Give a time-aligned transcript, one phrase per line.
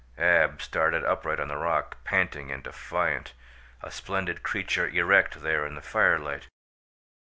[0.17, 3.33] Ab started upright on the rock panting and defiant,
[3.83, 6.47] a splendid creature erect there in the firelight.